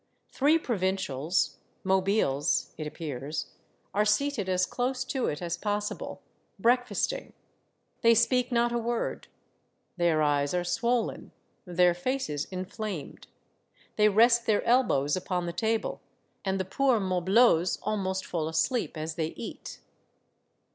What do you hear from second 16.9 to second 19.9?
moblots almost fall asleep as they eat.